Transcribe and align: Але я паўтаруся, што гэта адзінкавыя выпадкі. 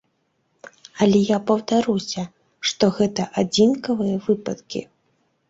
Але 1.05 1.19
я 1.27 1.37
паўтаруся, 1.51 2.23
што 2.71 2.91
гэта 2.97 3.27
адзінкавыя 3.43 4.17
выпадкі. 4.31 4.85